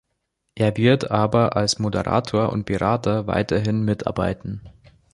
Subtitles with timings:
[0.55, 4.67] Er wird aber als Moderator und Berater weiterhin mitarbeiten.